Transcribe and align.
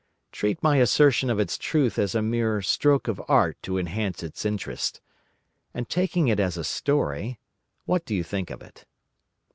Treat 0.31 0.63
my 0.63 0.77
assertion 0.77 1.29
of 1.29 1.39
its 1.39 1.59
truth 1.59 1.99
as 1.99 2.15
a 2.15 2.23
mere 2.23 2.59
stroke 2.63 3.07
of 3.07 3.21
art 3.27 3.55
to 3.61 3.77
enhance 3.77 4.23
its 4.23 4.45
interest. 4.45 4.99
And 5.75 5.87
taking 5.87 6.27
it 6.27 6.39
as 6.39 6.57
a 6.57 6.63
story, 6.63 7.39
what 7.85 8.03
do 8.05 8.15
you 8.15 8.23
think 8.23 8.49
of 8.49 8.63
it?" 8.63 8.87